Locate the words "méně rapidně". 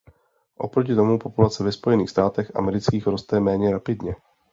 3.39-4.15